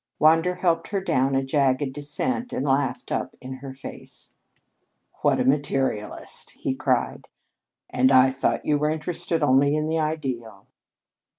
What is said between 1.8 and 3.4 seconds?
descent and laughed up